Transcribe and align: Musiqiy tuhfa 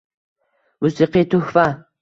Musiqiy 0.87 1.29
tuhfa 1.35 1.71